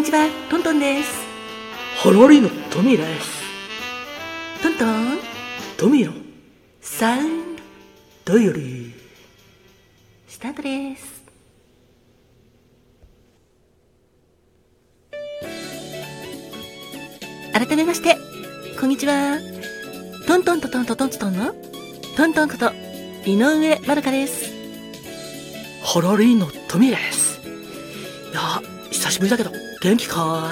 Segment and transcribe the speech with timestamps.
[0.00, 1.12] にちは、トントンです。
[1.98, 3.42] ハラリのトミーです。
[4.62, 5.18] トントン、
[5.76, 6.14] トミーの
[6.80, 7.56] サウン
[8.24, 8.92] ド、ダイアリー。
[10.26, 11.22] スタートです。
[17.52, 18.16] 改めまして、
[18.80, 19.38] こんにちは。
[20.26, 21.54] トントントントントントントンの、
[22.16, 22.72] トントンこと、
[23.26, 24.50] 井上まるかです。
[25.84, 27.38] ハラリのトミーです。
[27.42, 30.50] いや、久しぶりだけど、元気か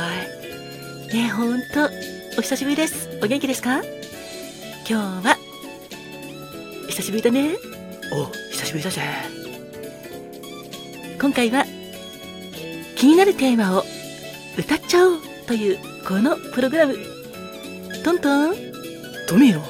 [1.11, 1.15] ーい。
[1.15, 1.91] ねえ、ほんと、
[2.39, 3.11] お久しぶりです。
[3.23, 3.83] お元気ですか？
[4.89, 5.37] 今日は、
[6.89, 7.57] 久しぶりだね。
[8.11, 9.03] お、久しぶりだぜ。
[11.21, 11.67] 今回は
[12.97, 13.85] 気になるテーマを
[14.57, 16.97] 歌っちゃおうというこのプログラム。
[18.03, 18.55] トントン。
[19.29, 19.63] トミーの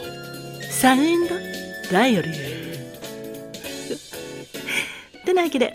[0.70, 1.34] サウンド
[1.90, 2.34] ダイアリー。
[5.26, 5.72] てなわけで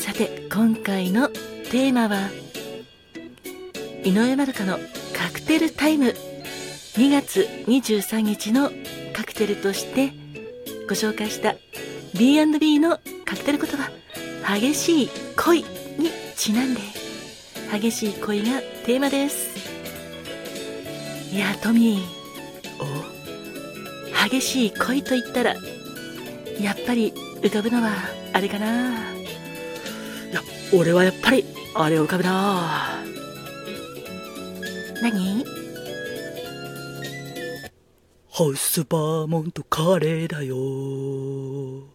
[0.00, 2.30] さて今回のテーマは
[4.04, 4.78] 井上まるかの
[5.14, 6.14] カクテルタイム。
[6.94, 8.70] 2月23日の
[9.12, 10.12] カクテルとして
[10.88, 11.54] ご紹介した
[12.18, 13.90] B&B のカクテル言葉。
[14.58, 15.58] 激しい恋
[15.98, 16.80] にちなんで。
[17.72, 19.58] 激しい恋がテーマです。
[21.34, 22.02] いやトミー。
[24.24, 25.54] お、激しい恋と言ったら
[26.60, 27.12] やっぱり
[27.42, 27.90] 浮かぶのは
[28.32, 29.12] あれかな。
[29.14, 29.24] い
[30.32, 33.07] や、俺はやっぱり、あれを浮かべな。
[35.02, 35.44] 何？
[38.30, 41.88] ハウスバーモントカレーだよ。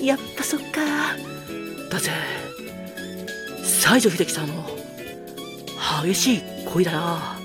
[0.02, 1.16] やっぱそっか。
[1.90, 2.10] だぜ。
[3.62, 4.68] 西城秀樹さんの、
[6.04, 7.40] 激しい恋だな。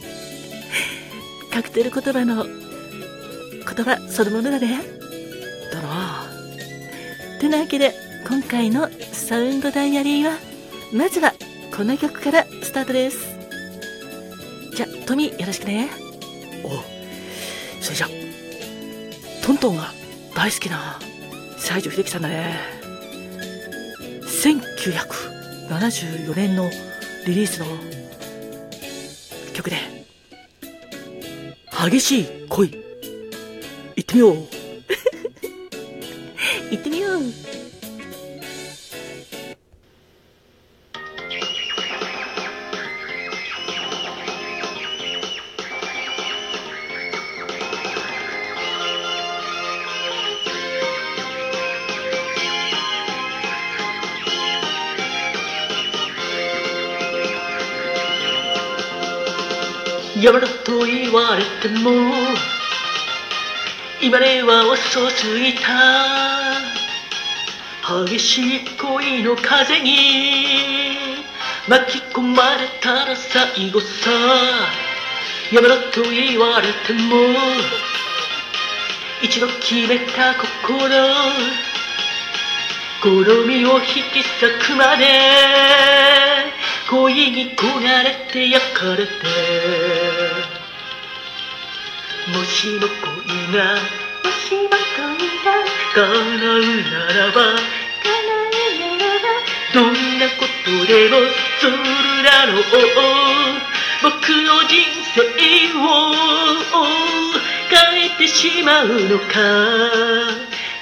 [1.52, 2.44] カクテル言葉の。
[2.44, 4.80] 言葉そのものだね。
[5.72, 6.26] だな。
[7.40, 7.94] てなわけで
[8.26, 10.38] 今回のサウンドダイアリーは
[10.92, 11.32] まずは
[11.80, 13.26] この曲からスタートです。
[14.74, 15.88] じゃあトミーよろしくね。
[16.62, 16.68] お
[17.82, 18.08] それじゃ。
[19.42, 19.90] トントンが
[20.34, 20.98] 大好きな
[21.56, 22.58] 西城秀樹さんだね。
[24.24, 26.68] 1974年の
[27.26, 27.66] リリースの
[29.54, 29.78] 曲で
[31.88, 32.72] 激しい恋。
[33.96, 34.59] 行ってみよう
[60.20, 61.90] やめろと言われても
[64.02, 66.60] 今では遅すぎた。
[68.06, 71.24] 激しい恋の風に
[71.66, 74.10] 巻き込まれたら最後さ。
[75.52, 77.16] やめろと言われても
[79.22, 80.88] 一度決めた心
[83.02, 86.09] 好みを引き裂くまで。
[87.20, 89.10] 恋に焦がれて焼かれて。
[92.32, 95.52] もしも恋がもしも恋が
[95.92, 98.48] 叶うならば叶う
[98.96, 99.28] ならば
[99.74, 101.14] どんなことでも
[101.58, 101.72] する
[102.22, 102.62] だろう。
[104.02, 104.72] 僕の人
[105.14, 105.20] 生
[105.76, 105.84] を
[107.68, 109.28] 変えてしまうのか。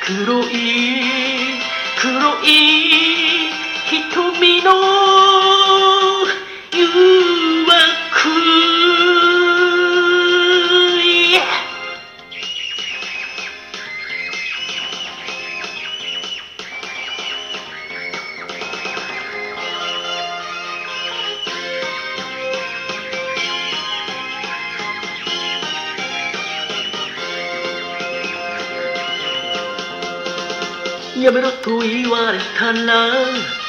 [0.07, 0.55] 黒い
[2.01, 2.47] 黒い
[3.91, 5.58] 瞳の
[31.29, 33.68] やめろと言われたら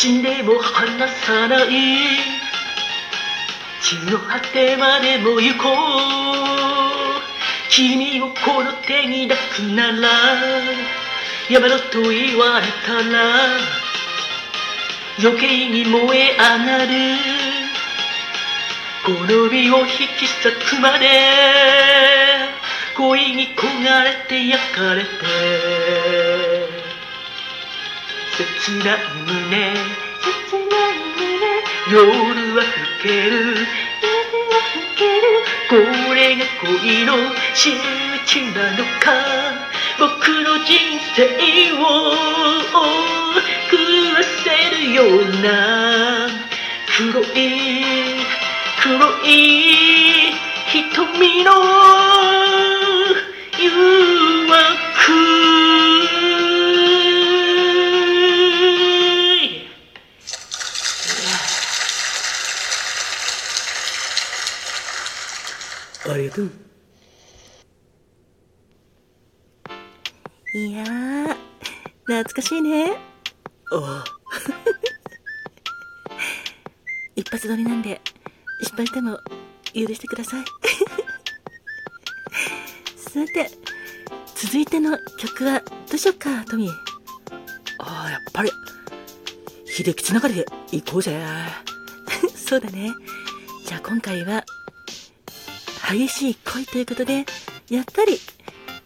[0.00, 1.68] 死んでも離さない。
[3.82, 5.68] 地の果てまでも行こ
[7.18, 7.20] う。
[7.68, 10.08] 君をこの手に抱くなら
[11.50, 13.58] やめろと言われたら
[15.18, 16.92] 余計に燃え上がる。
[19.04, 19.12] 好
[19.50, 19.86] みを引
[20.18, 22.48] き裂くまで
[22.96, 26.39] 恋に焦がれて焼かれて。
[28.40, 29.74] 切ない胸。
[29.74, 31.44] 切ない胸。
[31.90, 33.36] 夜は更ける。
[33.36, 33.64] 夜
[34.46, 35.26] は更ける。
[35.68, 35.76] こ
[36.14, 37.14] れが恋の
[37.54, 37.76] 仕打
[38.26, 39.12] ちなのか。
[39.98, 40.78] 僕の人
[41.14, 41.18] 生
[41.72, 41.76] を
[43.70, 43.76] 狂
[44.70, 46.28] るような。
[46.96, 47.26] 黒い
[48.82, 50.32] 黒い
[50.66, 51.79] 瞳の
[72.30, 72.96] 懐かしいね。
[73.72, 74.04] あ
[77.16, 78.00] 一発撮りなんで、
[78.62, 79.18] 失敗しても
[79.74, 80.44] 許してください。
[82.96, 83.50] さて、
[84.36, 86.72] 続いての曲はどうしようか、トミー。
[87.80, 88.52] ああやっぱり
[89.66, 91.20] 秀樹つながりで行こうぜ
[92.36, 92.92] そうだね。
[93.66, 94.44] じゃあ今回は、
[95.90, 97.26] 激しい恋ということで、
[97.68, 98.20] やっぱり、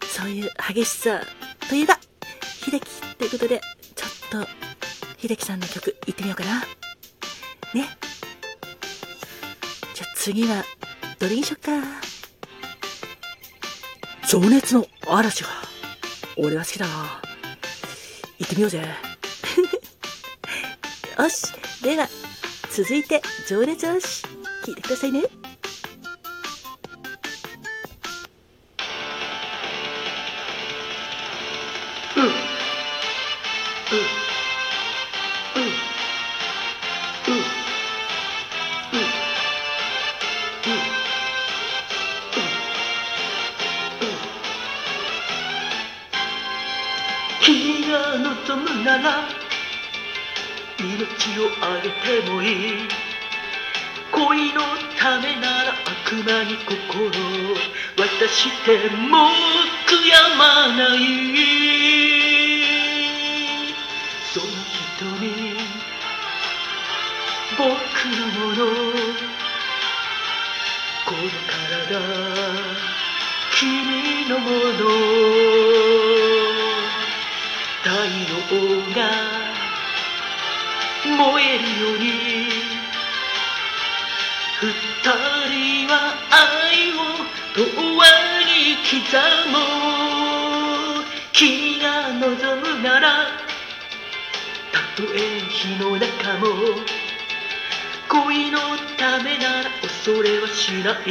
[0.09, 1.21] そういう激しさ
[1.69, 2.01] といえば、
[2.65, 3.61] 秀樹ということで、
[3.95, 4.07] ちょ
[4.41, 4.49] っと、
[5.21, 6.61] 秀樹さんの曲行ってみようかな。
[6.61, 6.67] ね。
[7.75, 10.65] じゃあ次は、
[11.19, 11.73] どれにしよっか。
[14.27, 15.51] 情熱の嵐が
[16.37, 17.21] 俺は好きだな
[18.39, 18.81] 行ってみようぜ
[21.19, 21.53] よし。
[21.83, 22.09] では、
[22.75, 24.25] 続いて、情熱よし。
[24.65, 25.25] 聞いてくださいね。
[47.95, 49.29] が望むなら
[50.81, 50.91] 命
[51.39, 52.89] をあげてもいい。
[54.11, 54.63] 恋の
[54.99, 57.57] ためなら悪魔に心を
[57.97, 59.29] 渡しても
[59.87, 60.43] 悔やま
[60.77, 60.99] ない。
[64.33, 64.47] その
[64.99, 65.55] 瞳
[67.57, 67.63] 僕
[68.11, 68.61] のもの。
[71.07, 71.93] この体
[73.53, 74.51] 君のも
[75.79, 75.84] の。
[77.95, 78.11] 太陽
[78.93, 78.99] が
[81.05, 82.05] 燃えるように
[84.61, 84.67] 二
[85.49, 85.95] 人は
[86.29, 86.99] 愛を
[87.55, 88.03] 永遠
[88.51, 89.15] に刻
[89.53, 89.55] も
[91.03, 91.07] う。
[91.33, 92.27] 君が望
[92.57, 93.29] むなら
[94.73, 96.47] たとえ火の中も
[98.09, 98.59] 恋の
[98.99, 101.05] ためなら恐れはしない。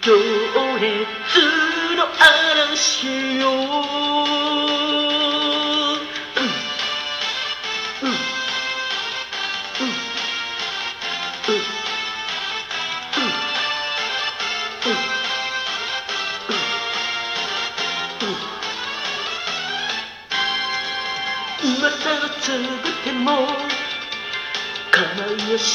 [0.00, 0.12] 情
[0.80, 1.06] 熱
[1.96, 3.06] の嵐
[3.38, 5.21] よ。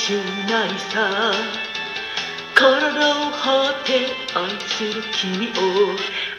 [0.08, 0.12] し
[0.50, 1.34] ないさ
[2.56, 4.40] 体を張って愛
[4.70, 5.52] する君を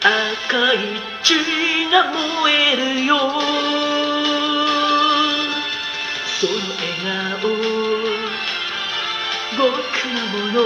[0.01, 0.77] 赤い
[1.21, 1.35] 血
[1.91, 2.11] が
[2.41, 3.13] 燃えるよ
[6.39, 6.97] その笑
[7.41, 7.45] 顔
[9.55, 9.69] 僕
[10.15, 10.57] のもの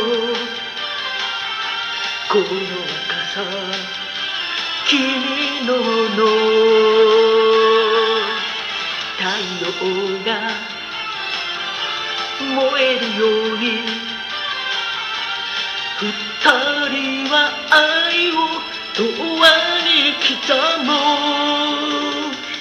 [2.29, 2.43] この
[2.79, 2.95] 若
[3.33, 3.43] さ
[4.87, 5.83] 君のも
[6.15, 6.23] の
[9.17, 9.27] 太
[9.61, 10.72] 陽が
[12.43, 13.63] 燃えるように
[15.99, 16.09] 二
[16.89, 17.35] 人は
[17.71, 18.33] 愛を
[18.95, 19.09] 永遠
[19.85, 20.53] に刻
[20.85, 20.89] も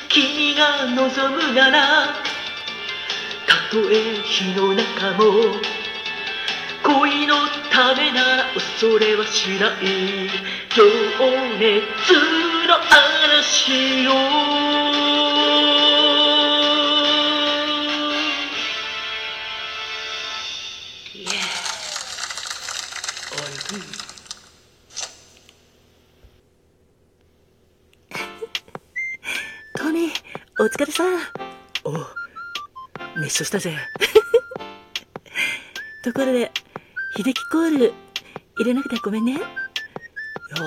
[0.09, 2.15] 君が望むなら
[3.47, 5.23] たとえ火の中も
[6.83, 7.35] 恋の
[7.71, 10.31] ためなら恐れはしない
[10.75, 10.83] 情
[11.59, 12.12] 熱
[12.67, 14.12] の嵐よ
[30.93, 31.33] お疲れさ。
[31.85, 32.07] おう
[33.17, 33.75] 熱唱したぜ
[36.05, 36.53] ところで、
[37.17, 37.95] 秀樹コール、
[38.59, 39.33] 入れなくてごめんね。
[39.33, 39.41] いや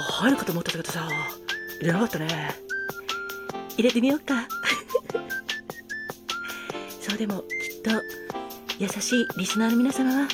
[0.01, 1.07] 入るかと思ったけどさ
[1.79, 2.55] 入れなかったね
[3.77, 4.47] 入れてみようか。
[7.01, 7.45] そうでも、き
[7.77, 7.91] っと、
[8.79, 10.27] 優しいリスナーの皆様は、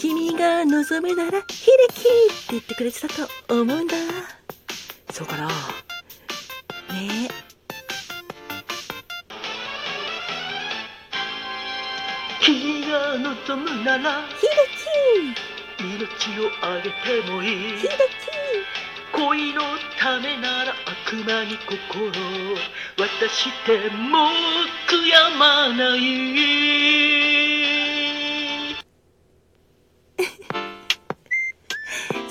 [0.00, 1.74] 君が望むなら、秀樹って
[2.52, 3.96] 言ってくれてたと思うんだ。
[5.12, 5.50] そうかな
[13.46, 14.24] 望むならえ。
[14.40, 17.98] 秀命をあげてもいい樹秀樹
[19.12, 19.60] 恋の
[20.00, 22.12] ためなら悪魔に心を
[22.96, 24.30] 渡しても
[24.88, 25.98] 悔やまない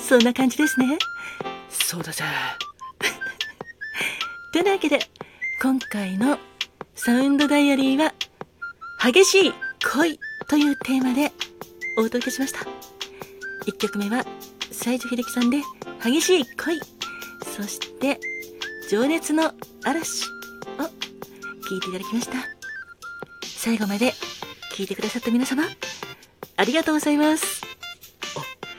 [0.00, 0.98] そんな感じですね。
[1.70, 2.24] そうだぜ
[4.52, 4.98] てなわけで、
[5.62, 6.40] 今回の
[6.96, 8.12] サウンドダイアリーは、
[9.00, 9.54] 激しい
[9.92, 11.32] 恋というテーマで
[11.96, 12.60] お届けしました。
[13.66, 14.24] 1曲目は、
[14.70, 15.62] 西城秀樹さんで、
[16.02, 16.80] 激しい恋。
[17.56, 18.20] そして、
[18.90, 19.52] 情熱の
[19.84, 20.26] 嵐
[20.78, 22.34] を聴いていただきました。
[23.42, 24.12] 最後まで
[24.76, 25.64] 聴いてくださった皆様、
[26.56, 27.62] ありがとうございます。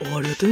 [0.00, 0.50] ありがとう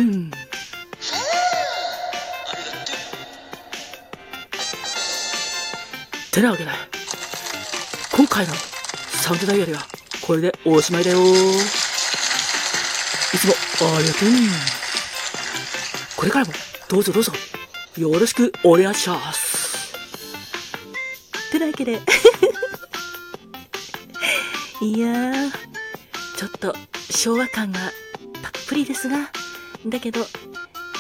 [6.33, 6.71] てなわけで
[8.17, 9.94] 今回のサウンドダイヤルは
[10.27, 11.19] これでおしまいだよ。
[11.19, 11.23] い
[13.37, 13.53] つも
[13.95, 14.29] ありがとう。
[16.17, 16.53] これからも
[16.89, 17.31] どうぞどうぞ。
[17.99, 19.93] よろしくお願いします。
[21.53, 22.01] てなわけで。
[24.81, 25.53] いやー
[26.39, 26.75] ちょっと
[27.11, 27.93] 昭和感が
[28.43, 29.31] たっぷりですが。
[29.85, 30.27] だけど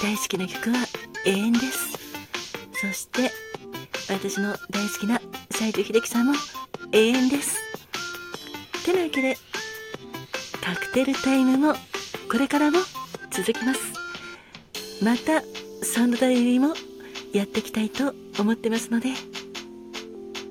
[0.02, 0.86] 大好きな曲は
[1.24, 1.98] 永遠です。
[2.74, 3.32] そして
[4.10, 5.18] 私の大好きな
[5.50, 6.34] 西城秀樹さんも
[6.92, 7.63] 永遠です。
[8.84, 9.36] てなわけで
[10.62, 11.74] カクテルタイムも
[12.30, 12.78] これからも
[13.30, 13.80] 続きます
[15.02, 15.42] また
[15.84, 16.74] サウンドダイアリーも
[17.32, 19.08] やっていきたいと思ってますので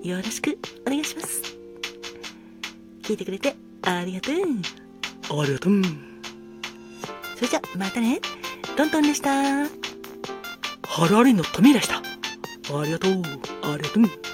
[0.04, 1.42] よろしくお願いします。
[3.04, 4.36] 聞いてくれてありがとう。
[5.42, 5.82] ありがとう
[7.36, 8.20] それじゃ、またね。
[8.76, 9.30] トントンでした。
[10.84, 13.14] ハラリンのトミーでしたありがとう
[13.64, 14.33] ありがとう